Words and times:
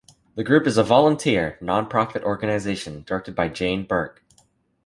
The 0.33 0.43
group 0.43 0.65
is 0.65 0.79
a 0.79 0.83
volunteer, 0.83 1.59
non-profit 1.61 2.23
organization, 2.23 3.03
directed 3.05 3.35
by 3.35 3.49
Jane 3.49 3.85
Burke. 3.85 4.23